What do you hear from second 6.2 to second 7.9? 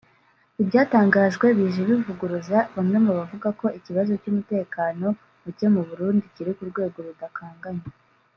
kiri ku rwego rudakanganye